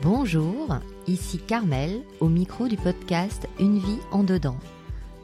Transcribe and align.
Bonjour, 0.00 0.78
ici 1.08 1.38
Carmel 1.38 2.04
au 2.20 2.28
micro 2.28 2.68
du 2.68 2.76
podcast 2.76 3.48
Une 3.58 3.80
vie 3.80 3.98
en 4.12 4.22
dedans. 4.22 4.56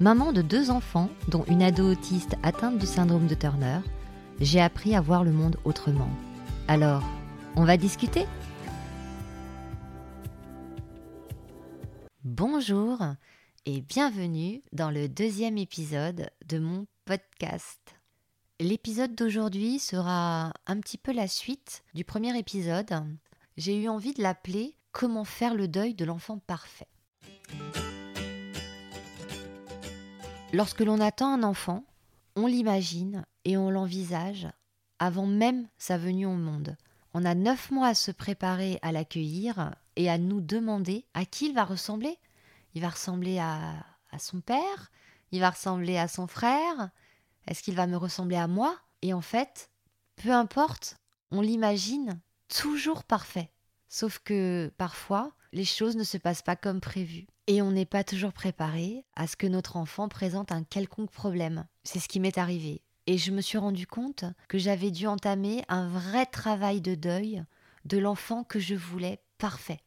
Maman 0.01 0.33
de 0.33 0.43
deux 0.43 0.69
enfants, 0.73 1.11
dont 1.29 1.45
une 1.45 1.63
ado 1.63 1.93
autiste 1.93 2.35
atteinte 2.43 2.79
du 2.79 2.87
syndrome 2.87 3.29
de 3.29 3.37
Turner, 3.37 3.79
j'ai 4.41 4.61
appris 4.61 4.97
à 4.97 5.01
voir 5.01 5.23
le 5.23 5.31
monde 5.31 5.59
autrement. 5.65 6.11
Alors, 6.67 7.05
on 7.55 7.65
va 7.65 7.77
discuter? 7.77 8.27
Bonjour 12.25 12.99
et 13.67 13.81
bienvenue 13.81 14.65
dans 14.73 14.91
le 14.91 15.09
deuxième 15.09 15.57
épisode 15.57 16.31
de 16.49 16.59
mon 16.59 16.89
podcast. 17.05 17.95
L'épisode 18.59 19.15
d'aujourd'hui 19.15 19.79
sera 19.79 20.53
un 20.67 20.81
petit 20.81 20.99
peu 20.99 21.13
la 21.13 21.29
suite 21.29 21.85
du 21.95 22.05
premier 22.05 22.37
épisode 22.37 22.93
j'ai 23.57 23.81
eu 23.81 23.89
envie 23.89 24.15
de 24.15 24.23
l'appeler 24.23 24.77
Comment 24.93 25.25
faire 25.25 25.55
le 25.55 25.67
deuil 25.67 25.95
de 25.95 26.05
l'enfant 26.05 26.39
parfait. 26.39 26.87
Lorsque 30.53 30.83
l'on 30.83 31.01
attend 31.01 31.33
un 31.33 31.43
enfant, 31.43 31.85
on 32.37 32.47
l'imagine 32.47 33.25
et 33.45 33.57
on 33.57 33.71
l'envisage 33.71 34.47
avant 35.01 35.27
même 35.27 35.67
sa 35.79 35.99
venue 35.99 36.27
au 36.27 36.35
monde. 36.35 36.77
On 37.13 37.25
a 37.25 37.35
neuf 37.35 37.73
mois 37.73 37.89
à 37.89 37.95
se 37.95 38.13
préparer 38.13 38.79
à 38.83 38.93
l'accueillir 38.93 39.75
et 39.97 40.09
à 40.09 40.17
nous 40.17 40.41
demander 40.41 41.07
à 41.13 41.25
qui 41.25 41.47
il 41.47 41.55
va 41.55 41.65
ressembler. 41.65 42.19
Il 42.75 42.83
va 42.83 42.91
ressembler 42.91 43.41
à, 43.41 43.85
à 44.13 44.19
son 44.21 44.41
père 44.41 44.93
Il 45.33 45.41
va 45.41 45.51
ressembler 45.51 45.99
à 45.99 46.07
son 46.07 46.29
frère 46.29 46.91
Est-ce 47.49 47.65
qu'il 47.65 47.75
va 47.75 47.89
me 47.89 47.97
ressembler 47.97 48.37
à 48.37 48.47
moi? 48.47 48.77
Et 49.03 49.13
en 49.13 49.21
fait, 49.21 49.71
peu 50.17 50.31
importe, 50.31 50.99
on 51.33 51.41
l'imagine 51.41 52.21
toujours 52.55 53.05
parfait. 53.05 53.51
Sauf 53.89 54.19
que 54.19 54.73
parfois, 54.77 55.33
les 55.53 55.65
choses 55.65 55.97
ne 55.97 56.05
se 56.05 56.19
passent 56.19 56.43
pas 56.43 56.57
comme 56.57 56.81
prévu. 56.81 57.27
Et 57.47 57.63
on 57.63 57.71
n'est 57.71 57.85
pas 57.85 58.05
toujours 58.05 58.33
préparé 58.33 59.05
à 59.15 59.27
ce 59.27 59.37
que 59.37 59.47
notre 59.47 59.77
enfant 59.77 60.09
présente 60.09 60.53
un 60.53 60.65
quelconque 60.65 61.11
problème. 61.11 61.67
C'est 61.83 61.99
ce 61.99 62.09
qui 62.09 62.21
m'est 62.21 62.39
arrivé. 62.39 62.83
Et 63.07 63.19
je 63.19 63.33
me 63.33 63.41
suis 63.41 63.59
rendu 63.59 63.87
compte 63.87 64.25
que 64.49 64.59
j'avais 64.59 64.91
dû 64.91 65.07
entamer 65.07 65.63
un 65.69 65.89
vrai 65.89 66.27
travail 66.27 66.81
de 66.81 66.95
deuil 66.95 67.45
de 67.85 67.99
l'enfant 67.99 68.45
que 68.45 68.59
je 68.59 68.75
voulais 68.75 69.21
parfait. 69.37 69.81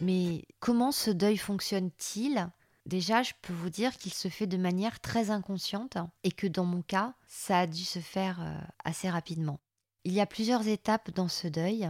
Mais 0.00 0.44
comment 0.60 0.92
ce 0.92 1.10
deuil 1.10 1.36
fonctionne-t-il? 1.36 2.48
Déjà, 2.86 3.22
je 3.22 3.32
peux 3.40 3.54
vous 3.54 3.70
dire 3.70 3.96
qu'il 3.96 4.12
se 4.12 4.28
fait 4.28 4.46
de 4.46 4.58
manière 4.58 5.00
très 5.00 5.30
inconsciente 5.30 5.96
et 6.22 6.30
que 6.30 6.46
dans 6.46 6.66
mon 6.66 6.82
cas, 6.82 7.14
ça 7.26 7.60
a 7.60 7.66
dû 7.66 7.82
se 7.82 7.98
faire 7.98 8.42
euh, 8.42 8.60
assez 8.84 9.08
rapidement. 9.08 9.58
Il 10.04 10.12
y 10.12 10.20
a 10.20 10.26
plusieurs 10.26 10.68
étapes 10.68 11.10
dans 11.10 11.28
ce 11.28 11.48
deuil. 11.48 11.88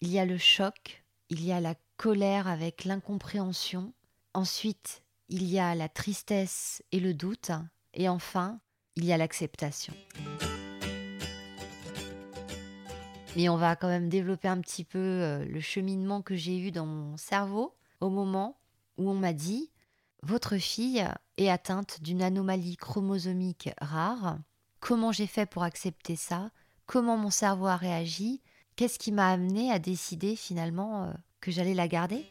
Il 0.00 0.08
y 0.08 0.18
a 0.18 0.24
le 0.24 0.36
choc, 0.36 1.04
il 1.28 1.44
y 1.44 1.52
a 1.52 1.60
la 1.60 1.76
colère 1.96 2.48
avec 2.48 2.84
l'incompréhension, 2.84 3.92
ensuite 4.34 5.02
il 5.28 5.44
y 5.44 5.60
a 5.60 5.76
la 5.76 5.88
tristesse 5.88 6.82
et 6.90 6.98
le 6.98 7.14
doute, 7.14 7.52
et 7.94 8.08
enfin 8.08 8.58
il 8.96 9.04
y 9.04 9.12
a 9.12 9.16
l'acceptation. 9.16 9.94
Mais 13.36 13.48
on 13.48 13.56
va 13.56 13.76
quand 13.76 13.86
même 13.86 14.08
développer 14.08 14.48
un 14.48 14.60
petit 14.60 14.84
peu 14.84 14.98
euh, 14.98 15.44
le 15.44 15.60
cheminement 15.60 16.20
que 16.20 16.34
j'ai 16.34 16.58
eu 16.58 16.72
dans 16.72 16.86
mon 16.86 17.16
cerveau 17.16 17.76
au 18.00 18.10
moment 18.10 18.58
où 18.98 19.08
on 19.08 19.14
m'a 19.14 19.32
dit 19.32 19.70
votre 20.22 20.58
fille 20.58 21.04
est 21.38 21.48
atteinte 21.48 22.02
d'une 22.02 22.22
anomalie 22.22 22.76
chromosomique 22.76 23.70
rare. 23.80 24.38
Comment 24.80 25.12
j'ai 25.12 25.26
fait 25.26 25.46
pour 25.46 25.62
accepter 25.62 26.16
ça? 26.16 26.50
Comment 26.86 27.16
mon 27.16 27.30
cerveau 27.30 27.66
a 27.66 27.76
réagi? 27.76 28.42
Qu'est-ce 28.76 28.98
qui 28.98 29.12
m'a 29.12 29.30
amené 29.30 29.70
à 29.70 29.78
décider 29.78 30.36
finalement 30.36 31.04
euh, 31.04 31.12
que 31.40 31.50
j'allais 31.50 31.74
la 31.74 31.88
garder? 31.88 32.26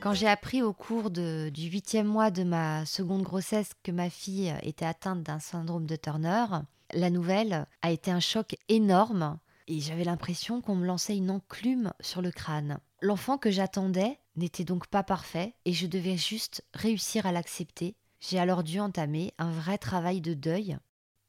Quand 0.00 0.14
j'ai 0.14 0.28
appris 0.28 0.62
au 0.62 0.72
cours 0.72 1.10
du 1.10 1.50
huitième 1.56 2.06
mois 2.06 2.30
de 2.30 2.44
ma 2.44 2.86
seconde 2.86 3.22
grossesse 3.22 3.72
que 3.82 3.90
ma 3.90 4.10
fille 4.10 4.54
était 4.62 4.84
atteinte 4.84 5.24
d'un 5.24 5.40
syndrome 5.40 5.86
de 5.86 5.96
Turner, 5.96 6.46
la 6.92 7.10
nouvelle 7.10 7.66
a 7.82 7.90
été 7.90 8.12
un 8.12 8.20
choc 8.20 8.56
énorme 8.68 9.38
et 9.66 9.80
j'avais 9.80 10.04
l'impression 10.04 10.60
qu'on 10.60 10.76
me 10.76 10.86
lançait 10.86 11.16
une 11.16 11.30
enclume 11.30 11.92
sur 12.00 12.22
le 12.22 12.30
crâne. 12.30 12.78
L'enfant 13.00 13.38
que 13.38 13.50
j'attendais 13.50 14.18
n'était 14.38 14.64
donc 14.64 14.86
pas 14.86 15.02
parfait 15.02 15.54
et 15.64 15.72
je 15.72 15.86
devais 15.86 16.16
juste 16.16 16.64
réussir 16.74 17.26
à 17.26 17.32
l'accepter. 17.32 17.94
J'ai 18.20 18.38
alors 18.38 18.62
dû 18.62 18.80
entamer 18.80 19.32
un 19.38 19.50
vrai 19.50 19.78
travail 19.78 20.20
de 20.20 20.34
deuil. 20.34 20.78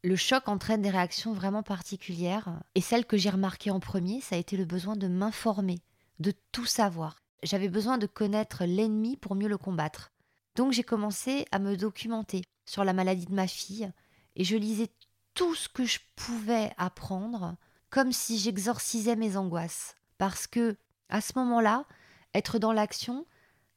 Le 0.04 0.16
choc 0.16 0.48
entraîne 0.48 0.82
des 0.82 0.90
réactions 0.90 1.34
vraiment 1.34 1.64
particulières 1.64 2.62
et 2.76 2.82
celle 2.82 3.06
que 3.06 3.18
j'ai 3.18 3.30
remarquée 3.30 3.72
en 3.72 3.80
premier, 3.80 4.22
ça 4.22 4.36
a 4.36 4.40
été 4.40 4.58
le 4.58 4.66
besoin 4.66 4.96
de 4.96 5.08
m'informer, 5.08 5.80
de 6.20 6.34
tout 6.52 6.66
savoir. 6.66 7.22
J'avais 7.44 7.70
besoin 7.70 7.98
de 7.98 8.08
connaître 8.08 8.64
l'ennemi 8.66 9.18
pour 9.18 9.36
mieux 9.36 9.48
le 9.48 9.58
combattre. 9.58 10.12
Donc 10.56 10.72
j'ai 10.72 10.84
commencé 10.84 11.46
à 11.52 11.60
me 11.60 11.76
documenter 11.76 12.42
sur 12.66 12.84
la 12.84 12.94
maladie 12.94 13.26
de 13.26 13.34
ma 13.34 13.48
fille 13.48 13.92
et 14.36 14.44
je 14.44 14.56
lisais 14.56 14.90
tout 15.34 15.56
ce 15.56 15.70
que 15.70 15.86
je 15.86 16.00
pouvais 16.16 16.72
apprendre 16.78 17.56
comme 17.90 18.12
si 18.12 18.38
j'exorcisais 18.38 19.16
mes 19.16 19.38
angoisses. 19.38 19.96
Parce 20.18 20.48
que, 20.48 20.78
à 21.10 21.22
ce 21.22 21.34
moment-là, 21.38 21.86
être 22.34 22.60
dans 22.60 22.74
l'action, 22.74 23.26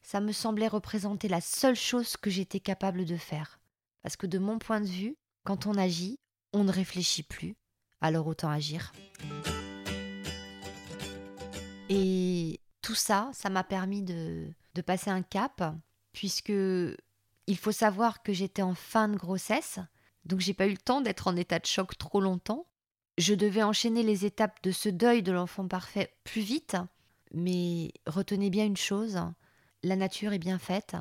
ça 0.03 0.21
me 0.21 0.33
semblait 0.33 0.69
représenter 0.69 1.29
la 1.29 1.41
seule 1.41 1.77
chose 1.77 2.17
que 2.17 2.31
j'étais 2.31 2.61
capable 2.61 3.05
de 3.05 3.17
faire. 3.17 3.61
Parce 4.03 4.17
que 4.17 4.27
de 4.27 4.39
mon 4.39 4.59
point 4.59 4.81
de 4.81 4.87
vue, 4.87 5.17
quand 5.45 5.67
on 5.67 5.77
agit, 5.77 6.19
on 6.53 6.65
ne 6.65 6.73
réfléchit 6.73 7.23
plus, 7.23 7.57
alors 8.01 8.27
autant 8.27 8.51
agir. 8.51 8.93
Et 11.89 12.61
tout 12.81 12.95
ça, 12.95 13.31
ça 13.33 13.49
m'a 13.49 13.65
permis 13.65 14.03
de, 14.03 14.49
de 14.75 14.83
passer 14.83 15.11
un 15.11 15.23
cap, 15.23 15.63
puisque 16.13 16.53
il 17.47 17.57
faut 17.57 17.73
savoir 17.73 18.23
que 18.23 18.33
j'étais 18.33 18.63
en 18.63 18.75
fin 18.75 19.09
de 19.09 19.17
grossesse, 19.17 19.79
donc 20.25 20.41
j'ai 20.41 20.55
pas 20.55 20.67
eu 20.67 20.73
le 20.73 20.77
temps 20.79 21.01
d'être 21.01 21.29
en 21.29 21.37
état 21.37 21.59
de 21.59 21.67
choc 21.67 21.97
trop 21.99 22.21
longtemps. 22.21 22.67
Je 23.19 23.35
devais 23.35 23.63
enchaîner 23.63 24.03
les 24.03 24.25
étapes 24.25 24.63
de 24.63 24.71
ce 24.71 24.89
deuil 24.89 25.23
de 25.23 25.33
l'enfant 25.33 25.67
parfait 25.67 26.15
plus 26.25 26.41
vite, 26.41 26.77
mais 27.33 27.93
retenez 28.07 28.51
bien 28.51 28.67
une 28.67 28.77
chose, 28.77 29.21
la 29.83 29.97
nature 29.97 30.33
est 30.33 30.39
bien 30.39 30.59
faite. 30.59 30.97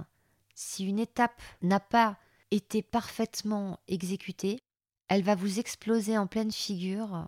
Si 0.55 0.85
une 0.85 0.99
étape 0.99 1.41
n'a 1.61 1.79
pas 1.79 2.17
été 2.51 2.81
parfaitement 2.81 3.79
exécutée, 3.87 4.63
elle 5.07 5.23
va 5.23 5.35
vous 5.35 5.59
exploser 5.59 6.17
en 6.17 6.27
pleine 6.27 6.51
figure 6.51 7.27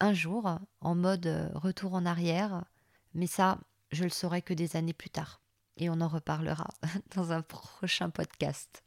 un 0.00 0.12
jour, 0.12 0.58
en 0.80 0.94
mode 0.94 1.50
retour 1.54 1.94
en 1.94 2.06
arrière, 2.06 2.64
mais 3.14 3.26
ça, 3.26 3.58
je 3.90 4.04
le 4.04 4.10
saurai 4.10 4.42
que 4.42 4.54
des 4.54 4.76
années 4.76 4.92
plus 4.92 5.10
tard. 5.10 5.40
Et 5.78 5.90
on 5.90 6.00
en 6.00 6.08
reparlera 6.08 6.68
dans 7.16 7.32
un 7.32 7.42
prochain 7.42 8.10
podcast. 8.10 8.84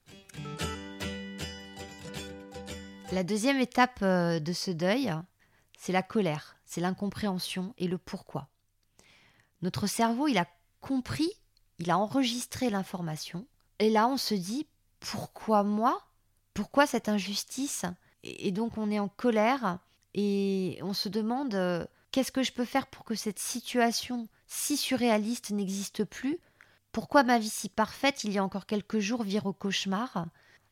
La 3.11 3.23
deuxième 3.23 3.59
étape 3.59 3.99
euh, 4.03 4.39
de 4.39 4.53
ce 4.53 4.69
deuil, 4.69 5.11
c'est 5.77 5.91
la 5.91 6.03
colère, 6.03 6.57
c'est 6.65 6.81
l'incompréhension 6.81 7.73
et 7.77 7.87
le 7.87 7.97
pourquoi. 7.97 8.49
Notre 9.61 9.87
cerveau, 9.87 10.27
il 10.27 10.37
a 10.37 10.47
compris, 10.79 11.31
il 11.79 11.91
a 11.91 11.97
enregistré 11.97 12.69
l'information, 12.69 13.45
et 13.79 13.89
là 13.89 14.07
on 14.07 14.17
se 14.17 14.33
dit 14.33 14.67
pourquoi 14.99 15.63
moi? 15.63 16.01
Pourquoi 16.53 16.85
cette 16.85 17.09
injustice? 17.09 17.85
Et 18.23 18.51
donc 18.51 18.77
on 18.77 18.91
est 18.91 18.99
en 18.99 19.07
colère 19.07 19.79
et 20.13 20.79
on 20.81 20.93
se 20.93 21.07
demande 21.09 21.55
euh, 21.55 21.85
qu'est-ce 22.11 22.31
que 22.31 22.43
je 22.43 22.51
peux 22.51 22.65
faire 22.65 22.87
pour 22.87 23.05
que 23.05 23.15
cette 23.15 23.39
situation 23.39 24.27
si 24.47 24.75
surréaliste 24.77 25.51
n'existe 25.51 26.03
plus? 26.03 26.37
Pourquoi 26.91 27.23
ma 27.23 27.39
vie 27.39 27.49
si 27.49 27.69
parfaite 27.69 28.23
il 28.23 28.33
y 28.33 28.37
a 28.37 28.43
encore 28.43 28.65
quelques 28.65 28.99
jours 28.99 29.23
vire 29.23 29.45
au 29.45 29.53
cauchemar? 29.53 30.25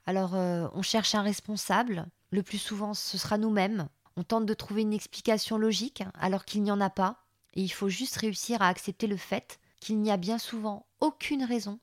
Alors 0.06 0.36
euh, 0.36 0.68
on 0.74 0.82
cherche 0.82 1.16
un 1.16 1.22
responsable, 1.22 2.06
le 2.32 2.44
plus 2.44 2.58
souvent 2.58 2.94
ce 2.94 3.18
sera 3.18 3.38
nous-mêmes. 3.38 3.88
On 4.18 4.24
tente 4.24 4.46
de 4.46 4.54
trouver 4.54 4.82
une 4.82 4.94
explication 4.94 5.58
logique 5.58 6.04
alors 6.20 6.44
qu'il 6.44 6.64
n'y 6.64 6.72
en 6.72 6.82
a 6.82 6.90
pas. 6.90 7.27
Et 7.58 7.62
il 7.62 7.70
faut 7.70 7.90
juste 7.90 8.18
réussir 8.18 8.62
à 8.62 8.68
accepter 8.68 9.08
le 9.08 9.18
fait 9.18 9.60
qu'il 9.80 10.00
n'y 10.00 10.12
a 10.12 10.18
bien 10.18 10.38
souvent 10.38 10.86
aucune 11.00 11.44
raison 11.44 11.80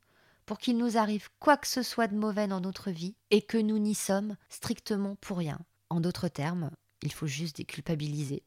pour 0.47 0.59
qu'il 0.59 0.79
nous 0.79 0.97
arrive 0.97 1.29
quoi 1.41 1.57
que 1.57 1.67
ce 1.67 1.83
soit 1.83 2.07
de 2.07 2.15
mauvais 2.15 2.47
dans 2.47 2.61
notre 2.61 2.93
vie 2.93 3.17
et 3.33 3.43
que 3.43 3.59
nous 3.59 3.81
n'y 3.81 3.97
sommes 3.97 4.37
strictement 4.49 5.17
pour 5.17 5.37
rien. 5.37 5.59
En 5.91 6.01
d'autres 6.01 6.29
termes, 6.29 6.71
il 7.03 7.13
faut 7.13 7.27
juste 7.27 7.57
déculpabiliser. 7.57 8.45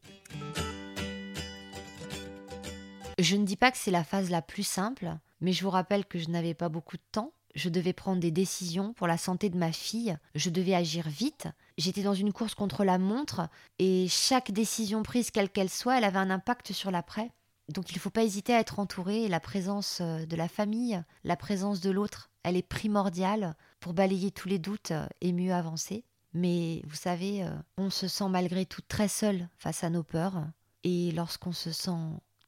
Je 3.19 3.35
ne 3.35 3.45
dis 3.45 3.57
pas 3.57 3.71
que 3.71 3.77
c'est 3.77 3.91
la 3.91 4.05
phase 4.05 4.29
la 4.29 4.41
plus 4.41 4.65
simple, 4.65 5.13
mais 5.41 5.51
je 5.51 5.63
vous 5.63 5.69
rappelle 5.69 6.05
que 6.05 6.19
je 6.19 6.29
n'avais 6.29 6.53
pas 6.53 6.69
beaucoup 6.69 6.95
de 6.95 7.03
temps 7.11 7.33
je 7.57 7.69
devais 7.69 7.91
prendre 7.91 8.21
des 8.21 8.31
décisions 8.31 8.93
pour 8.93 9.07
la 9.07 9.17
santé 9.17 9.49
de 9.49 9.57
ma 9.57 9.71
fille, 9.71 10.15
je 10.35 10.51
devais 10.51 10.75
agir 10.75 11.09
vite. 11.09 11.47
J'étais 11.77 12.03
dans 12.03 12.13
une 12.13 12.31
course 12.31 12.53
contre 12.53 12.85
la 12.85 12.99
montre 12.99 13.49
et 13.79 14.07
chaque 14.07 14.51
décision 14.51 15.01
prise, 15.01 15.31
quelle 15.31 15.49
qu'elle 15.49 15.69
soit, 15.69 15.97
elle 15.97 16.03
avait 16.03 16.19
un 16.19 16.29
impact 16.29 16.71
sur 16.71 16.91
l'après. 16.91 17.31
Donc 17.67 17.91
il 17.91 17.95
ne 17.95 17.99
faut 17.99 18.11
pas 18.11 18.23
hésiter 18.23 18.53
à 18.53 18.59
être 18.59 18.79
entouré, 18.79 19.27
la 19.27 19.39
présence 19.39 19.99
euh, 20.01 20.25
de 20.25 20.35
la 20.35 20.47
famille, 20.47 21.03
la 21.23 21.35
présence 21.35 21.81
de 21.81 21.89
l'autre, 21.89 22.29
elle 22.43 22.55
est 22.55 22.61
primordiale 22.61 23.55
pour 23.79 23.93
balayer 23.93 24.31
tous 24.31 24.47
les 24.47 24.59
doutes 24.59 24.93
et 25.19 25.33
mieux 25.33 25.53
avancer. 25.53 26.05
Mais 26.33 26.83
vous 26.85 26.95
savez, 26.95 27.43
euh, 27.43 27.49
on 27.77 27.89
se 27.89 28.07
sent 28.07 28.29
malgré 28.29 28.67
tout 28.67 28.83
très 28.87 29.07
seul 29.07 29.49
face 29.57 29.83
à 29.83 29.89
nos 29.89 30.03
peurs. 30.03 30.45
Et 30.83 31.11
lorsqu'on 31.11 31.51
se 31.51 31.71
sent 31.71 31.97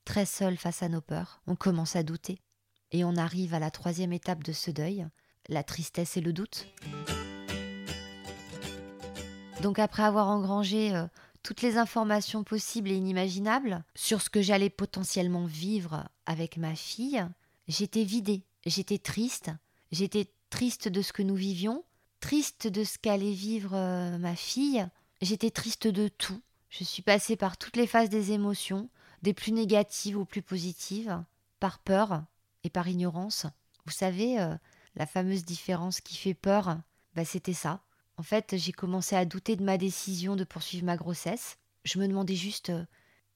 très 0.06 0.28
seul 0.28 0.56
face 0.56 0.84
à 0.84 0.90
nos 0.90 1.02
peurs, 1.02 1.42
on 1.48 1.56
commence 1.56 1.96
à 1.96 2.04
douter. 2.04 2.40
Et 2.92 3.04
on 3.04 3.16
arrive 3.16 3.54
à 3.54 3.60
la 3.60 3.72
troisième 3.72 4.14
étape 4.14 4.44
de 4.44 4.54
ce 4.54 4.72
deuil, 4.72 5.08
la 5.48 5.64
tristesse 5.64 6.18
et 6.18 6.22
le 6.22 6.34
doute. 6.34 6.68
Donc 9.62 9.78
après 9.80 10.04
avoir 10.04 10.30
engrangé 10.30 10.96
euh, 10.96 11.06
toutes 11.44 11.62
les 11.62 11.78
informations 11.78 12.44
possibles 12.44 12.90
et 12.90 12.96
inimaginables 12.96 13.84
sur 13.96 14.22
ce 14.22 14.30
que 14.30 14.42
j'allais 14.42 14.70
potentiellement 14.70 15.46
vivre 15.46 16.08
avec 16.26 16.58
ma 16.58 16.76
fille, 16.76 17.26
j'étais 17.68 18.04
vidée, 18.04 18.44
j'étais 18.66 18.98
triste, 18.98 19.52
j'étais 19.92 20.32
triste 20.50 20.88
de 20.88 21.02
ce 21.02 21.14
que 21.14 21.24
nous 21.24 21.36
vivions, 21.36 21.84
triste 22.20 22.68
de 22.68 22.84
ce 22.84 22.98
qu'allait 22.98 23.34
vivre 23.34 23.76
euh, 23.76 24.18
ma 24.18 24.36
fille, 24.36 24.88
j'étais 25.22 25.52
triste 25.52 25.88
de 25.88 26.08
tout. 26.08 26.42
Je 26.70 26.84
suis 26.84 27.02
passée 27.02 27.36
par 27.36 27.58
toutes 27.58 27.78
les 27.78 27.88
phases 27.88 28.10
des 28.10 28.32
émotions, 28.32 28.90
des 29.24 29.34
plus 29.34 29.52
négatives 29.52 30.18
aux 30.18 30.26
plus 30.26 30.42
positives, 30.42 31.24
par 31.60 31.80
peur 31.80 32.24
et 32.64 32.70
par 32.70 32.88
ignorance. 32.88 33.46
Vous 33.86 33.92
savez, 33.92 34.40
euh, 34.40 34.56
la 34.96 35.06
fameuse 35.06 35.46
différence 35.46 36.02
qui 36.02 36.16
fait 36.16 36.34
peur, 36.34 36.78
bah, 37.16 37.26
c'était 37.26 37.54
ça. 37.54 37.84
En 38.18 38.24
fait, 38.24 38.56
j'ai 38.58 38.72
commencé 38.72 39.16
à 39.16 39.26
douter 39.26 39.56
de 39.56 39.64
ma 39.64 39.78
décision 39.78 40.36
de 40.36 40.44
poursuivre 40.44 40.86
ma 40.86 40.98
grossesse. 40.98 41.58
Je 41.86 42.00
me 42.00 42.08
demandais 42.08 42.36
juste 42.36 42.70
euh, 42.70 42.86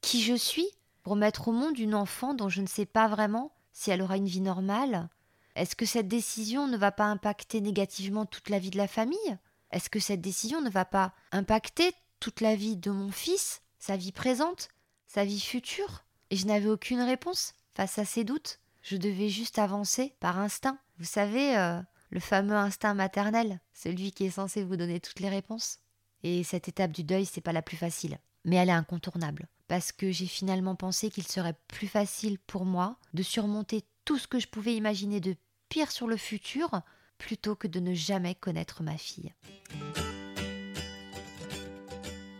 qui 0.01 0.21
je 0.21 0.35
suis 0.35 0.67
pour 1.03 1.15
mettre 1.15 1.47
au 1.47 1.51
monde 1.51 1.77
une 1.77 1.95
enfant 1.95 2.33
dont 2.33 2.49
je 2.49 2.61
ne 2.61 2.67
sais 2.67 2.85
pas 2.85 3.07
vraiment 3.07 3.53
si 3.73 3.91
elle 3.91 4.01
aura 4.01 4.17
une 4.17 4.27
vie 4.27 4.41
normale? 4.41 5.09
Est-ce 5.55 5.75
que 5.75 5.85
cette 5.85 6.07
décision 6.07 6.67
ne 6.67 6.77
va 6.77 6.91
pas 6.91 7.05
impacter 7.05 7.61
négativement 7.61 8.25
toute 8.25 8.49
la 8.49 8.59
vie 8.59 8.69
de 8.69 8.77
la 8.77 8.87
famille? 8.87 9.37
Est-ce 9.71 9.89
que 9.89 9.99
cette 9.99 10.21
décision 10.21 10.61
ne 10.61 10.69
va 10.69 10.85
pas 10.85 11.13
impacter 11.31 11.93
toute 12.19 12.41
la 12.41 12.55
vie 12.55 12.77
de 12.77 12.91
mon 12.91 13.11
fils, 13.11 13.61
sa 13.79 13.97
vie 13.97 14.11
présente, 14.11 14.69
sa 15.07 15.25
vie 15.25 15.39
future? 15.39 16.05
Et 16.29 16.37
je 16.37 16.45
n'avais 16.45 16.69
aucune 16.69 17.01
réponse 17.01 17.53
face 17.75 17.99
à 17.99 18.05
ces 18.05 18.23
doutes. 18.23 18.59
Je 18.83 18.97
devais 18.97 19.29
juste 19.29 19.59
avancer 19.59 20.13
par 20.19 20.37
instinct. 20.37 20.77
Vous 20.99 21.05
savez, 21.05 21.57
euh, 21.57 21.81
le 22.09 22.19
fameux 22.19 22.55
instinct 22.55 22.93
maternel, 22.93 23.61
celui 23.73 24.11
qui 24.11 24.25
est 24.25 24.31
censé 24.31 24.61
vous 24.61 24.75
donner 24.75 24.99
toutes 24.99 25.21
les 25.21 25.29
réponses. 25.29 25.79
Et 26.21 26.43
cette 26.43 26.67
étape 26.67 26.91
du 26.91 27.05
deuil, 27.05 27.25
c'est 27.25 27.41
pas 27.41 27.53
la 27.53 27.61
plus 27.61 27.77
facile, 27.77 28.17
mais 28.43 28.57
elle 28.57 28.67
est 28.67 28.73
incontournable. 28.73 29.47
Parce 29.69 29.93
que 29.93 30.11
j'ai 30.11 30.27
finalement 30.27 30.75
pensé 30.75 31.09
qu'il 31.09 31.25
serait 31.25 31.55
plus 31.69 31.87
facile 31.87 32.37
pour 32.39 32.65
moi 32.65 32.97
de 33.13 33.23
surmonter 33.23 33.83
tout 34.03 34.17
ce 34.17 34.27
que 34.27 34.39
je 34.39 34.49
pouvais 34.49 34.75
imaginer 34.75 35.21
de 35.21 35.37
pire 35.69 35.89
sur 35.89 36.07
le 36.07 36.17
futur 36.17 36.81
plutôt 37.17 37.55
que 37.55 37.69
de 37.69 37.79
ne 37.79 37.93
jamais 37.93 38.35
connaître 38.35 38.83
ma 38.83 38.97
fille. 38.97 39.33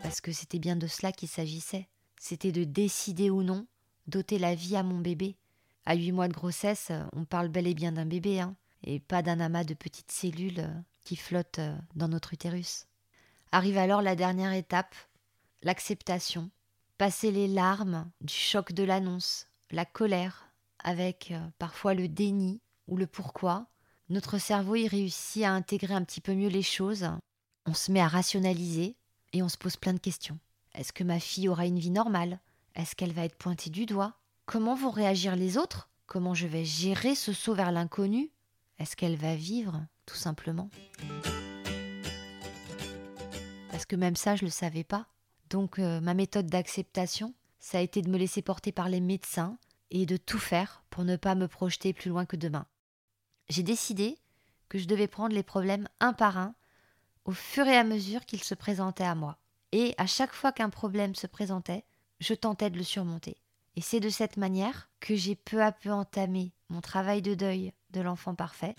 Parce 0.02 0.20
que 0.20 0.34
c'était 0.34 0.60
bien 0.60 0.76
de 0.76 0.88
cela 0.88 1.14
qu'il 1.14 1.30
s'agissait. 1.30 1.88
C'était 2.20 2.52
de 2.52 2.66
décider 2.66 3.30
ou 3.30 3.44
non 3.44 3.66
d'ôter 4.08 4.40
la 4.40 4.56
vie 4.56 4.76
à 4.76 4.84
mon 4.84 5.00
bébé. 5.00 5.38
À 5.86 5.96
huit 5.96 6.12
mois 6.12 6.28
de 6.28 6.34
grossesse, 6.34 6.92
on 7.14 7.26
parle 7.26 7.50
bel 7.50 7.68
et 7.68 7.74
bien 7.74 7.92
d'un 7.92 8.06
bébé, 8.06 8.40
hein 8.40 8.56
et 8.84 9.00
pas 9.00 9.22
d'un 9.22 9.40
amas 9.40 9.64
de 9.64 9.74
petites 9.74 10.12
cellules 10.12 10.60
euh, 10.60 10.82
qui 11.04 11.16
flottent 11.16 11.60
euh, 11.60 11.76
dans 11.96 12.08
notre 12.08 12.34
utérus. 12.34 12.88
Arrive 13.52 13.78
alors 13.78 14.02
la 14.02 14.16
dernière 14.16 14.54
étape, 14.54 14.96
l'acceptation. 15.62 16.50
Passer 16.98 17.32
les 17.32 17.48
larmes 17.48 18.10
du 18.22 18.34
choc 18.34 18.72
de 18.72 18.84
l'annonce, 18.84 19.48
la 19.72 19.86
colère, 19.86 20.50
avec 20.80 21.32
euh, 21.32 21.40
parfois 21.60 21.94
le 21.94 22.08
déni 22.08 22.62
ou 22.88 22.98
le 22.98 23.08
pourquoi, 23.08 23.68
notre 24.10 24.38
cerveau 24.38 24.76
y 24.76 24.88
réussit 24.88 25.44
à 25.44 25.52
intégrer 25.52 25.94
un 25.94 26.04
petit 26.04 26.22
peu 26.22 26.34
mieux 26.34 26.50
les 26.50 26.62
choses. 26.62 27.10
On 27.66 27.74
se 27.74 27.92
met 27.92 28.02
à 28.02 28.08
rationaliser 28.08 28.96
et 29.32 29.42
on 29.42 29.50
se 29.50 29.58
pose 29.58 29.78
plein 29.78 29.94
de 29.94 30.00
questions. 30.00 30.38
Est-ce 30.76 30.94
que 30.94 31.04
ma 31.04 31.20
fille 31.20 31.48
aura 31.48 31.66
une 31.66 31.80
vie 31.80 31.90
normale? 31.90 32.40
Est-ce 32.76 32.96
qu'elle 32.96 33.14
va 33.14 33.26
être 33.26 33.38
pointée 33.38 33.70
du 33.70 33.86
doigt? 33.86 34.23
Comment 34.46 34.76
vont 34.76 34.92
réagir 34.92 35.38
les 35.38 35.58
autres? 35.58 35.90
Comment 36.06 36.34
je 36.34 36.48
vais 36.48 36.66
gérer 36.66 37.16
ce 37.16 37.32
saut 37.32 37.54
vers 37.54 37.72
l'inconnu? 37.72 38.30
Est-ce 38.78 38.98
qu'elle 38.98 39.16
va 39.16 39.36
vivre, 39.36 39.86
tout 40.06 40.18
simplement? 40.18 40.70
Parce 43.72 43.86
que 43.86 43.96
même 43.96 44.18
ça, 44.18 44.36
je 44.36 44.44
ne 44.44 44.48
le 44.48 44.52
savais 44.52 44.84
pas. 44.84 45.08
Donc 45.50 45.80
euh, 45.80 46.02
ma 46.02 46.14
méthode 46.14 46.48
d'acceptation, 46.48 47.34
ça 47.60 47.78
a 47.78 47.82
été 47.82 48.02
de 48.02 48.10
me 48.10 48.18
laisser 48.18 48.42
porter 48.42 48.74
par 48.74 48.90
les 48.90 49.00
médecins 49.00 49.58
et 49.92 50.06
de 50.06 50.18
tout 50.18 50.40
faire 50.40 50.84
pour 50.90 51.06
ne 51.06 51.16
pas 51.16 51.36
me 51.36 51.48
projeter 51.48 51.94
plus 51.94 52.10
loin 52.10 52.26
que 52.26 52.36
demain. 52.36 52.66
J'ai 53.48 53.64
décidé 53.64 54.18
que 54.68 54.78
je 54.78 54.88
devais 54.88 55.08
prendre 55.08 55.34
les 55.34 55.44
problèmes 55.44 55.88
un 56.02 56.12
par 56.12 56.38
un 56.38 56.54
au 57.24 57.32
fur 57.32 57.66
et 57.68 57.78
à 57.78 57.86
mesure 57.86 58.26
qu'ils 58.26 58.44
se 58.44 58.56
présentaient 58.56 59.06
à 59.06 59.16
moi. 59.16 59.38
Et 59.72 59.96
à 59.98 60.06
chaque 60.06 60.34
fois 60.34 60.52
qu'un 60.52 60.70
problème 60.70 61.16
se 61.16 61.28
présentait, 61.28 61.86
je 62.20 62.34
tentais 62.34 62.70
de 62.70 62.78
le 62.78 62.84
surmonter. 62.84 63.38
Et 63.76 63.82
c'est 63.82 64.00
de 64.00 64.10
cette 64.10 64.38
manière 64.38 64.90
que 65.00 65.16
j'ai 65.16 65.36
peu 65.36 65.64
à 65.64 65.72
peu 65.72 65.92
entamé 65.92 66.54
mon 66.70 66.82
travail 66.82 67.22
de 67.22 67.34
deuil 67.34 67.74
de 67.92 68.02
l'enfant 68.02 68.36
parfait. 68.36 68.76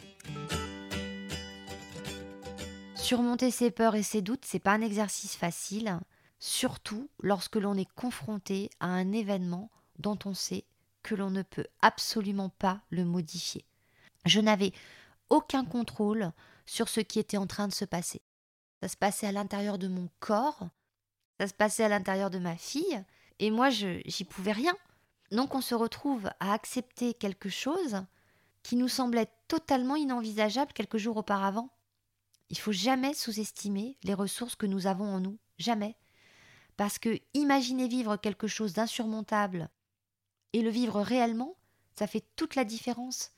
Surmonter 2.94 3.50
ses 3.50 3.70
peurs 3.70 3.96
et 3.96 4.02
ses 4.02 4.22
doutes, 4.22 4.44
c'est 4.44 4.58
pas 4.58 4.72
un 4.72 4.80
exercice 4.80 5.36
facile, 5.36 5.98
surtout 6.38 7.10
lorsque 7.20 7.56
l'on 7.56 7.74
est 7.74 7.92
confronté 7.94 8.70
à 8.80 8.86
un 8.86 9.12
événement 9.12 9.70
dont 9.98 10.18
on 10.24 10.34
sait 10.34 10.64
que 11.02 11.14
l'on 11.14 11.30
ne 11.30 11.42
peut 11.42 11.66
absolument 11.82 12.48
pas 12.48 12.80
le 12.90 13.04
modifier. 13.04 13.64
Je 14.24 14.40
n'avais 14.40 14.72
aucun 15.28 15.64
contrôle 15.64 16.32
sur 16.66 16.88
ce 16.88 17.00
qui 17.00 17.18
était 17.18 17.36
en 17.36 17.46
train 17.46 17.68
de 17.68 17.74
se 17.74 17.84
passer. 17.84 18.22
Ça 18.80 18.88
se 18.88 18.96
passait 18.96 19.26
à 19.26 19.32
l'intérieur 19.32 19.78
de 19.78 19.88
mon 19.88 20.08
corps, 20.20 20.68
ça 21.38 21.46
se 21.46 21.54
passait 21.54 21.84
à 21.84 21.88
l'intérieur 21.88 22.30
de 22.30 22.38
ma 22.38 22.56
fille, 22.56 23.04
et 23.38 23.50
moi, 23.50 23.70
j'y 23.70 24.24
pouvais 24.24 24.52
rien. 24.52 24.74
Donc 25.30 25.54
on 25.54 25.60
se 25.60 25.74
retrouve 25.74 26.28
à 26.40 26.52
accepter 26.52 27.14
quelque 27.14 27.48
chose 27.48 28.04
qui 28.62 28.76
nous 28.76 28.88
semblait 28.88 29.28
totalement 29.48 29.96
inenvisageable 29.96 30.72
quelques 30.72 30.98
jours 30.98 31.16
auparavant. 31.16 31.70
Il 32.50 32.58
faut 32.58 32.72
jamais 32.72 33.14
sous-estimer 33.14 33.98
les 34.04 34.14
ressources 34.14 34.54
que 34.54 34.66
nous 34.66 34.86
avons 34.86 35.06
en 35.06 35.20
nous, 35.20 35.38
jamais. 35.58 35.96
Parce 36.76 36.98
que 36.98 37.18
imaginer 37.34 37.88
vivre 37.88 38.16
quelque 38.16 38.46
chose 38.46 38.74
d'insurmontable 38.74 39.70
et 40.52 40.62
le 40.62 40.70
vivre 40.70 41.00
réellement, 41.00 41.56
ça 41.98 42.06
fait 42.06 42.24
toute 42.36 42.54
la 42.54 42.64
différence. 42.64 43.32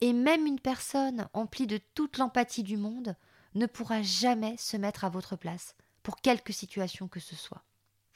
Et 0.00 0.12
même 0.12 0.46
une 0.46 0.60
personne 0.60 1.28
emplie 1.32 1.66
de 1.66 1.80
toute 1.94 2.18
l'empathie 2.18 2.62
du 2.62 2.76
monde 2.76 3.16
ne 3.54 3.66
pourra 3.66 4.02
jamais 4.02 4.56
se 4.56 4.76
mettre 4.76 5.04
à 5.04 5.08
votre 5.08 5.36
place, 5.36 5.74
pour 6.02 6.16
quelque 6.16 6.52
situation 6.52 7.08
que 7.08 7.20
ce 7.20 7.34
soit. 7.34 7.64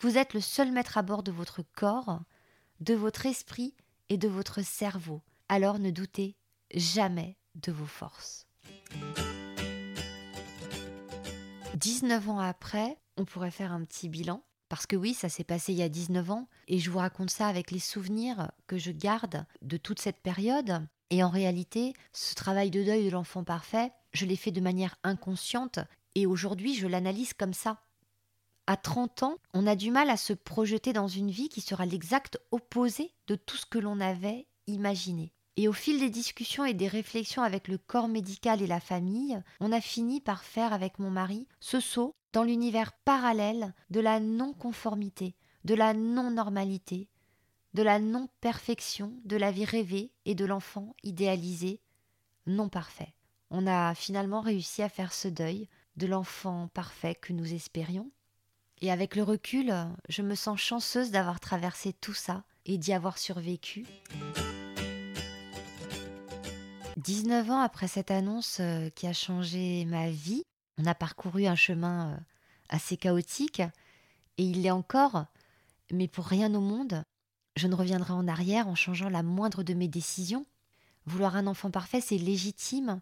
Vous 0.02 0.18
êtes 0.18 0.34
le 0.34 0.40
seul 0.40 0.72
maître 0.72 0.98
à 0.98 1.02
bord 1.02 1.22
de 1.22 1.30
votre 1.30 1.62
corps, 1.62 2.20
de 2.80 2.92
votre 2.92 3.24
esprit 3.24 3.74
et 4.08 4.18
de 4.18 4.28
votre 4.28 4.62
cerveau 4.62 5.22
alors 5.48 5.78
ne 5.78 5.90
doutez 5.90 6.34
jamais 6.74 7.36
de 7.54 7.72
vos 7.72 7.86
forces. 7.86 8.46
19 11.74 12.30
ans 12.30 12.38
après, 12.38 12.96
on 13.16 13.26
pourrait 13.26 13.50
faire 13.50 13.70
un 13.70 13.84
petit 13.84 14.08
bilan. 14.08 14.42
Parce 14.70 14.86
que 14.86 14.96
oui, 14.96 15.12
ça 15.12 15.28
s'est 15.28 15.44
passé 15.44 15.72
il 15.72 15.78
y 15.78 15.82
a 15.82 15.90
19 15.90 16.30
ans, 16.30 16.48
et 16.66 16.78
je 16.78 16.90
vous 16.90 16.98
raconte 16.98 17.28
ça 17.28 17.46
avec 17.46 17.70
les 17.70 17.78
souvenirs 17.78 18.50
que 18.66 18.78
je 18.78 18.90
garde 18.90 19.44
de 19.60 19.76
toute 19.76 20.00
cette 20.00 20.22
période. 20.22 20.80
Et 21.10 21.22
en 21.22 21.28
réalité, 21.28 21.92
ce 22.14 22.34
travail 22.34 22.70
de 22.70 22.82
deuil 22.82 23.04
de 23.04 23.10
l'enfant 23.10 23.44
parfait, 23.44 23.92
je 24.14 24.24
l'ai 24.24 24.36
fait 24.36 24.50
de 24.52 24.62
manière 24.62 24.96
inconsciente, 25.04 25.78
et 26.14 26.24
aujourd'hui 26.24 26.74
je 26.74 26.86
l'analyse 26.86 27.34
comme 27.34 27.52
ça. 27.52 27.82
À 28.66 28.76
30 28.76 29.24
ans, 29.24 29.38
on 29.54 29.66
a 29.66 29.74
du 29.74 29.90
mal 29.90 30.08
à 30.08 30.16
se 30.16 30.32
projeter 30.32 30.92
dans 30.92 31.08
une 31.08 31.30
vie 31.30 31.48
qui 31.48 31.60
sera 31.60 31.84
l'exact 31.84 32.38
opposé 32.52 33.12
de 33.26 33.34
tout 33.34 33.56
ce 33.56 33.66
que 33.66 33.78
l'on 33.78 33.98
avait 33.98 34.46
imaginé. 34.68 35.32
Et 35.56 35.68
au 35.68 35.72
fil 35.72 35.98
des 35.98 36.10
discussions 36.10 36.64
et 36.64 36.72
des 36.72 36.88
réflexions 36.88 37.42
avec 37.42 37.68
le 37.68 37.76
corps 37.76 38.08
médical 38.08 38.62
et 38.62 38.66
la 38.66 38.80
famille, 38.80 39.42
on 39.60 39.72
a 39.72 39.80
fini 39.80 40.20
par 40.20 40.44
faire 40.44 40.72
avec 40.72 40.98
mon 40.98 41.10
mari 41.10 41.46
ce 41.60 41.80
saut 41.80 42.14
dans 42.32 42.44
l'univers 42.44 42.92
parallèle 43.04 43.74
de 43.90 44.00
la 44.00 44.20
non-conformité, 44.20 45.34
de 45.64 45.74
la 45.74 45.92
non-normalité, 45.92 47.08
de 47.74 47.82
la 47.82 47.98
non-perfection, 47.98 49.12
de 49.24 49.36
la 49.36 49.50
vie 49.50 49.64
rêvée 49.64 50.12
et 50.24 50.34
de 50.34 50.44
l'enfant 50.44 50.94
idéalisé, 51.02 51.80
non 52.46 52.68
parfait. 52.68 53.14
On 53.50 53.66
a 53.66 53.94
finalement 53.94 54.40
réussi 54.40 54.82
à 54.82 54.88
faire 54.88 55.12
ce 55.12 55.28
deuil 55.28 55.68
de 55.96 56.06
l'enfant 56.06 56.68
parfait 56.68 57.14
que 57.14 57.32
nous 57.32 57.52
espérions. 57.52 58.10
Et 58.84 58.90
avec 58.90 59.14
le 59.14 59.22
recul, 59.22 59.72
je 60.08 60.22
me 60.22 60.34
sens 60.34 60.60
chanceuse 60.60 61.12
d'avoir 61.12 61.38
traversé 61.38 61.92
tout 61.92 62.14
ça 62.14 62.42
et 62.66 62.78
d'y 62.78 62.92
avoir 62.92 63.16
survécu. 63.16 63.86
19 66.96 67.50
ans 67.50 67.60
après 67.60 67.86
cette 67.86 68.10
annonce 68.10 68.58
euh, 68.60 68.88
qui 68.90 69.06
a 69.06 69.12
changé 69.12 69.84
ma 69.84 70.10
vie, 70.10 70.42
on 70.78 70.86
a 70.86 70.96
parcouru 70.96 71.46
un 71.46 71.54
chemin 71.54 72.10
euh, 72.10 72.16
assez 72.68 72.96
chaotique, 72.96 73.60
et 73.60 74.44
il 74.44 74.62
l'est 74.62 74.70
encore, 74.72 75.26
mais 75.92 76.08
pour 76.08 76.26
rien 76.26 76.52
au 76.54 76.60
monde, 76.60 77.04
je 77.56 77.68
ne 77.68 77.74
reviendrai 77.76 78.12
en 78.12 78.26
arrière 78.26 78.66
en 78.66 78.74
changeant 78.74 79.08
la 79.08 79.22
moindre 79.22 79.62
de 79.62 79.74
mes 79.74 79.88
décisions. 79.88 80.44
Vouloir 81.06 81.36
un 81.36 81.46
enfant 81.46 81.70
parfait, 81.70 82.00
c'est 82.00 82.18
légitime, 82.18 83.00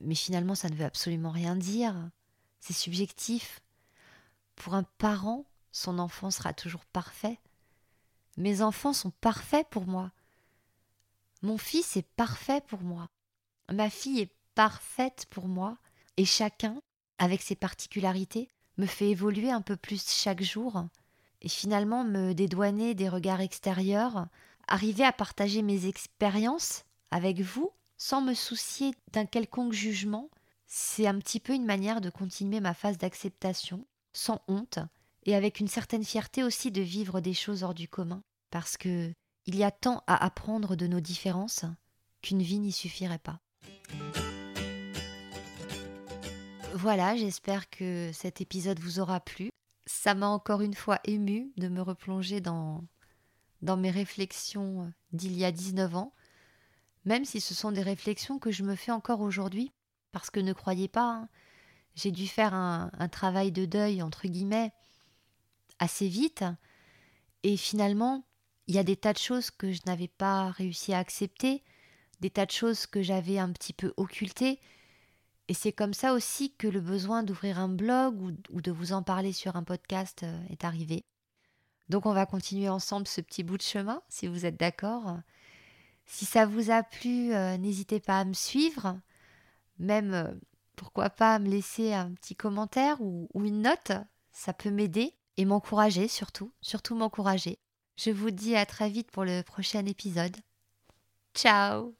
mais 0.00 0.14
finalement 0.14 0.54
ça 0.54 0.68
ne 0.68 0.74
veut 0.74 0.84
absolument 0.84 1.30
rien 1.30 1.56
dire. 1.56 1.94
c'est 2.60 2.72
subjectif. 2.72 3.60
Pour 4.56 4.74
un 4.74 4.84
parent, 4.98 5.44
son 5.72 5.98
enfant 5.98 6.30
sera 6.30 6.52
toujours 6.52 6.84
parfait. 6.86 7.38
Mes 8.36 8.62
enfants 8.62 8.92
sont 8.92 9.10
parfaits 9.20 9.68
pour 9.70 9.86
moi. 9.86 10.12
Mon 11.42 11.58
fils 11.58 11.96
est 11.96 12.08
parfait 12.16 12.62
pour 12.66 12.82
moi. 12.82 13.08
Ma 13.72 13.90
fille 13.90 14.20
est 14.20 14.34
parfaite 14.54 15.26
pour 15.30 15.48
moi. 15.48 15.78
Et 16.16 16.24
chacun, 16.24 16.80
avec 17.18 17.42
ses 17.42 17.56
particularités, 17.56 18.48
me 18.76 18.86
fait 18.86 19.10
évoluer 19.10 19.50
un 19.50 19.62
peu 19.62 19.76
plus 19.76 20.08
chaque 20.08 20.42
jour. 20.42 20.84
Et 21.42 21.48
finalement 21.48 22.04
me 22.04 22.32
dédouaner 22.32 22.94
des 22.94 23.08
regards 23.08 23.40
extérieurs, 23.40 24.26
arriver 24.66 25.04
à 25.04 25.12
partager 25.12 25.62
mes 25.62 25.86
expériences 25.86 26.84
avec 27.10 27.40
vous 27.40 27.70
sans 27.96 28.20
me 28.20 28.34
soucier 28.34 28.92
d'un 29.12 29.26
quelconque 29.26 29.72
jugement, 29.72 30.30
c'est 30.66 31.06
un 31.06 31.18
petit 31.18 31.40
peu 31.40 31.54
une 31.54 31.64
manière 31.64 32.00
de 32.00 32.10
continuer 32.10 32.60
ma 32.60 32.74
phase 32.74 32.98
d'acceptation, 32.98 33.86
sans 34.14 34.40
honte, 34.48 34.78
et 35.24 35.34
avec 35.34 35.60
une 35.60 35.68
certaine 35.68 36.04
fierté 36.04 36.42
aussi 36.42 36.70
de 36.70 36.80
vivre 36.80 37.20
des 37.20 37.34
choses 37.34 37.62
hors 37.62 37.74
du 37.74 37.88
commun, 37.88 38.22
parce 38.50 38.78
que 38.78 39.12
il 39.46 39.56
y 39.56 39.64
a 39.64 39.70
tant 39.70 40.02
à 40.06 40.24
apprendre 40.24 40.74
de 40.74 40.86
nos 40.86 41.00
différences 41.00 41.66
qu'une 42.22 42.40
vie 42.40 42.58
n'y 42.58 42.72
suffirait 42.72 43.18
pas. 43.18 43.40
Voilà, 46.72 47.16
j'espère 47.16 47.68
que 47.68 48.10
cet 48.12 48.40
épisode 48.40 48.78
vous 48.78 49.00
aura 49.00 49.20
plu. 49.20 49.50
Ça 49.86 50.14
m'a 50.14 50.28
encore 50.28 50.62
une 50.62 50.74
fois 50.74 50.98
ému 51.04 51.52
de 51.56 51.68
me 51.68 51.82
replonger 51.82 52.40
dans, 52.40 52.82
dans 53.60 53.76
mes 53.76 53.90
réflexions 53.90 54.92
d'il 55.12 55.36
y 55.36 55.44
a 55.44 55.52
19 55.52 55.94
ans, 55.96 56.14
même 57.04 57.24
si 57.24 57.40
ce 57.40 57.54
sont 57.54 57.70
des 57.70 57.82
réflexions 57.82 58.38
que 58.38 58.50
je 58.50 58.62
me 58.62 58.76
fais 58.76 58.92
encore 58.92 59.20
aujourd'hui, 59.20 59.72
parce 60.10 60.30
que 60.30 60.40
ne 60.40 60.52
croyez 60.52 60.88
pas, 60.88 61.10
hein, 61.10 61.28
j'ai 61.94 62.10
dû 62.10 62.26
faire 62.26 62.54
un, 62.54 62.90
travail 63.10 63.52
de 63.52 63.64
deuil, 63.64 64.02
entre 64.02 64.26
guillemets, 64.26 64.72
assez 65.78 66.08
vite, 66.08 66.44
et 67.42 67.56
finalement, 67.56 68.24
il 68.66 68.74
y 68.74 68.78
a 68.78 68.84
des 68.84 68.96
tas 68.96 69.12
de 69.12 69.18
choses 69.18 69.50
que 69.50 69.72
je 69.72 69.82
n'avais 69.86 70.08
pas 70.08 70.50
réussi 70.50 70.92
à 70.92 70.98
accepter, 70.98 71.62
des 72.20 72.30
tas 72.30 72.46
de 72.46 72.50
choses 72.50 72.86
que 72.86 73.02
j'avais 73.02 73.38
un 73.38 73.52
petit 73.52 73.72
peu 73.72 73.92
occultées, 73.96 74.60
et 75.48 75.54
c'est 75.54 75.72
comme 75.72 75.94
ça 75.94 76.14
aussi 76.14 76.54
que 76.54 76.66
le 76.66 76.80
besoin 76.80 77.22
d'ouvrir 77.22 77.58
un 77.58 77.68
blog 77.68 78.20
ou, 78.20 78.32
ou, 78.50 78.62
de 78.62 78.72
vous 78.72 78.92
en 78.92 79.02
parler 79.02 79.32
sur 79.32 79.56
un 79.56 79.62
podcast 79.62 80.22
euh, 80.22 80.46
est 80.48 80.64
arrivé. 80.64 81.04
Donc 81.90 82.06
on 82.06 82.14
va 82.14 82.24
continuer 82.24 82.70
ensemble 82.70 83.06
ce 83.06 83.20
petit 83.20 83.42
bout 83.42 83.58
de 83.58 83.62
chemin, 83.62 84.02
si 84.08 84.26
vous 84.26 84.46
êtes 84.46 84.58
d'accord. 84.58 85.18
Si 86.06 86.24
ça 86.24 86.46
vous 86.46 86.70
a 86.70 86.82
plu, 86.82 87.34
euh, 87.34 87.56
n'hésitez 87.56 88.00
pas 88.00 88.20
à 88.20 88.24
me 88.24 88.34
suivre, 88.34 88.98
même 89.78 90.14
euh, 90.14 90.32
pourquoi 90.76 91.10
pas 91.10 91.38
me 91.38 91.48
laisser 91.48 91.92
un 91.92 92.12
petit 92.12 92.36
commentaire 92.36 93.00
ou, 93.00 93.28
une 93.34 93.62
note, 93.62 93.92
ça 94.32 94.52
peut 94.52 94.70
m'aider 94.70 95.14
et 95.36 95.44
m'encourager 95.44 96.08
surtout, 96.08 96.52
surtout 96.60 96.94
m'encourager. 96.94 97.58
Je 97.96 98.10
vous 98.10 98.30
dis 98.30 98.56
à 98.56 98.66
très 98.66 98.88
vite 98.88 99.10
pour 99.10 99.24
le 99.24 99.42
prochain 99.42 99.86
épisode. 99.86 100.36
Ciao 101.34 101.94